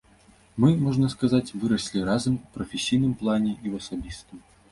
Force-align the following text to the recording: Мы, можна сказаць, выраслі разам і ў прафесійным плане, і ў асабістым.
Мы, 0.63 0.69
можна 0.85 1.09
сказаць, 1.15 1.53
выраслі 1.65 2.01
разам 2.09 2.33
і 2.37 2.41
ў 2.45 2.49
прафесійным 2.57 3.13
плане, 3.23 3.51
і 3.65 3.75
ў 3.75 3.85
асабістым. 3.85 4.37